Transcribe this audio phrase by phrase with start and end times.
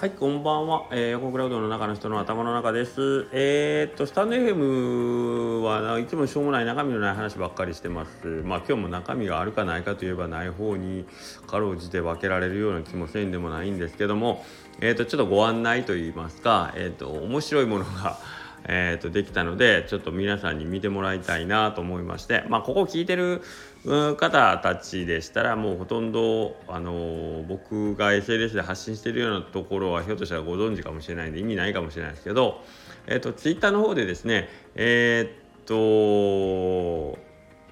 [0.00, 0.86] はい、こんばんは。
[0.92, 3.26] えー、横クラウドの中の人の頭の中です。
[3.32, 8.24] えー、っと、スタンド FM はいつもしょうもない中身のない話ばっかりしてます。
[8.44, 11.04] まあ今日も中身があるかないかといえばない方に
[11.48, 14.44] かろうじて分けられるような気もせんでもないんですけども、
[14.78, 18.20] えー、っと、ちょっとご案内といいますか、え、っと、面白いものが
[18.70, 23.42] えーと、できたのでちょっと皆さんに見てもらいたいなと思いましてまあここ聞いてる
[24.16, 32.62] 方たちでしたらもうほとんど、あの、僕が SNS で発信してるようなところはひょっとしたらご存知かもしれないんで意味ないかもしれないですけど、
[33.06, 35.30] えーと、と Twitter の方でですねえ
[35.62, 37.18] っ、と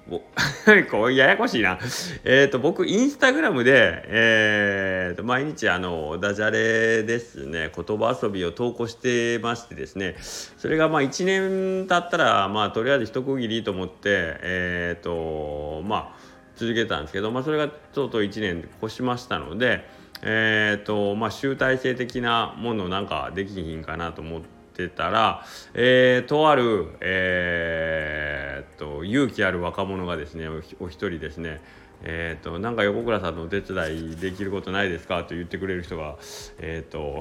[0.89, 1.77] こうややこしいな。
[2.23, 10.15] えっ、ー、と、僕、インスタグラムで、えー、と、毎日、あの、ダジャレですね、言葉遊びを投稿してましてですね、
[10.57, 19.85] それが、まあ、1年経ったら、まあ、とりあえず一区切りと思って、えっ、ー、と、まあ、続けたんですけど、まあ、それがとうとう1年越しましたので、
[20.21, 30.47] えっ、と、まあ、集大成的なものなんかできひんかなと思ってたら、えー、とある、えー、と勇気ある若者がですね
[30.79, 31.61] お一人ですね
[32.03, 36.17] えーと、なんか横倉さんのお手伝いできることないですかと言ってくれる人が、
[36.59, 37.19] えーと、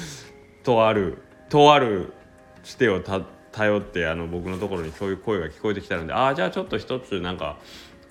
[0.62, 2.12] とあるとある
[2.62, 7.56] つてを頼ってあの僕のところにそういう声が聞こえてきたのでああじゃあちょっと一つなんか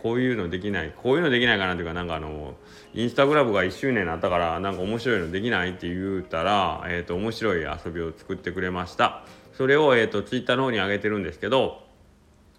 [0.02, 2.56] こういうのできないこういうのできないかなというかなんかあの
[2.94, 9.24] インスタグラムが1周年になったからなんか面白いのできないって言うたら、えーと、面白い遊びを作ってくれました。
[9.54, 11.84] それを、えー、とツイッターの方に上げてるんですけど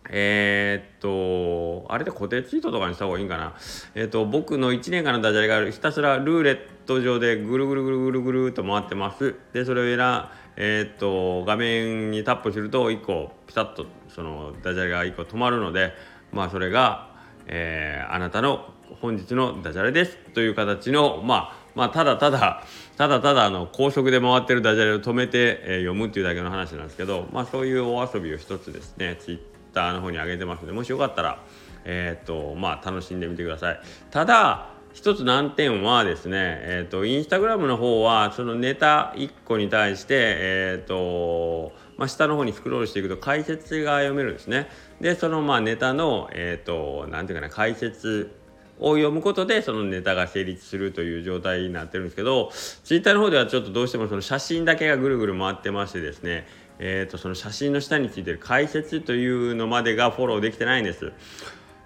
[0.08, 3.54] えー、っと、あれで固定ツイートとかにした方がいいんかな？
[3.94, 9.36] えー、っと、僕の1年間のダジャレがひたすらルーレット上でぐるぐるぐるぐるぐるっと回ってます。
[9.52, 10.24] で、それを選
[10.62, 15.94] えー、っと、画面にタップすると1個ピタッとそのダジャレが1個止まるので、
[16.32, 17.10] まあそれが、
[17.46, 18.68] えー、あなたの
[19.00, 22.64] 本日のダジャレですという形の、まあ、まあ、ただただ、
[22.96, 31.42] ただただあの高速で回ってるダジャレを止めて、えー、読むっていうだけの話なんですけど、まあそういうお遊びを一つですね、ツイッターの方に上げてますのでもしよかったら、
[31.85, 33.81] えー、っとまあ、楽しんでみてください。
[34.11, 44.69] ただ一つ難点はですね、えーと、インスタグラムの方はそのネタ1個に対して、えーとまあ、下の方にスクロールしていくと解説が読めるんですね。
[45.01, 48.39] でそのまあネタの、えーと、なんていうかな解説
[48.80, 52.51] を読むことでそのネタが成立するという状態になってるんですけど
[52.85, 56.46] ツイッターの方ではちょっとどうしてもその写真だけがぐるぐる回ってましてですね
[56.83, 61.13] えーと、その写真の下についてる解説というのまでがフォローできてないんです。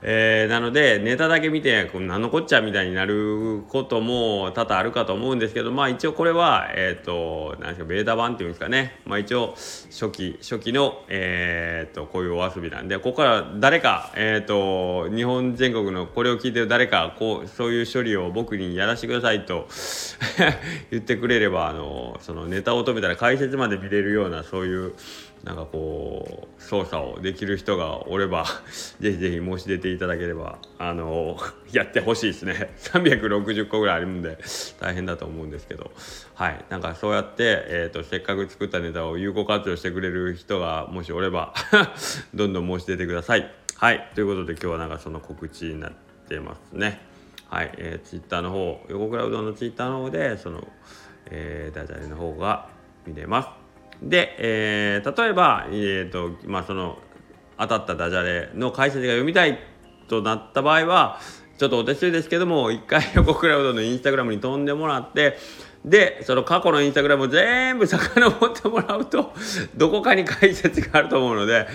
[0.07, 9.01] えー、なのでネタだけ見てこ何のこっちゃみたいになることも多々あるかと思うんですけどまあ一応これはえっ、ー、と何ですかベータ版っていうんですかね。
[9.07, 9.55] まあ一応
[9.91, 19.69] 初期初期のえっ、ー、とこういうお遊びなんでここから誰かえっ、と日本全国のこれを聞いてる誰かこうそういう処理を僕にやらせてくださいと
[20.93, 24.93] 言ってくれればあのそのネタを止めたら解説まで見れるようなそういう
[25.45, 28.47] なんかこう操作をできる人がおれば
[28.99, 31.37] ぜひぜひ申し出ていただければあの
[31.71, 32.75] やってほしいですね。
[32.81, 34.39] 360個ぐらいあるんで
[34.81, 35.91] 大変だと思うんですけど。
[36.35, 36.65] はい。
[36.71, 41.55] なんかそうやって、えーと、せっかく作ったネタを有効活用してくれる人がもしおれば
[42.35, 43.53] どんどん申し出てください。
[43.77, 44.11] はい。
[44.15, 45.93] ということで今日はなんかその告知になっ
[46.29, 47.01] てますね。
[47.49, 50.67] はい、えー、ツイッターの方横倉うどんのツイッターの方でその、
[51.27, 52.69] えー、ダジャレの方が
[53.07, 53.64] 見れます。
[54.03, 56.99] で、えー、例えば、えーとまあ、その
[57.59, 59.59] 当たったダジャレの解説が読みたい
[60.09, 61.21] となった場合は
[61.59, 65.39] ちょっとお手数ですけども一回 横クラウドのインスタグラムに飛んでもらって
[65.85, 69.33] でその過去のインスタグラムを全部遡ってもらうと
[69.77, 71.69] どこかに解説があると思うので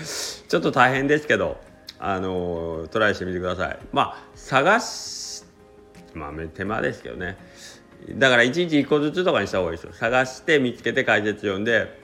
[0.48, 1.58] ちょっと大変ですけど
[1.98, 3.78] あのトライしてみてください。
[3.92, 5.44] まあ探し
[6.14, 7.36] まあ手間ですけどね。
[8.12, 9.92] だから1日1個ずつとかにした方がいいですよ。
[9.92, 12.00] 探して見つけて解説読んで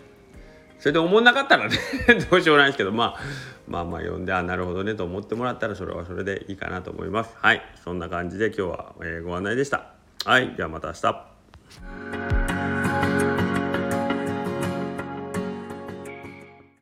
[0.78, 1.76] それで思んなかったらね
[2.30, 3.20] どうしようもないですけど、まあ、
[3.66, 7.34] まあまあ読んであなるほどねと思ってもらったらそれはそれでいいかなと思います。
[7.40, 7.62] はい。
[7.84, 9.92] そんな感じで今日は、え、ご案内でした。
[10.24, 10.54] はい。
[10.54, 12.25] ではまた明日。